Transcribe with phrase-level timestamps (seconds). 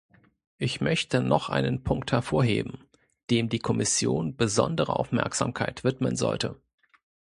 [0.57, 2.85] Ich möchte noch einen Punkt hervorheben,
[3.29, 6.59] dem die Kommission besondere Aufmerksamkeit widmen sollte.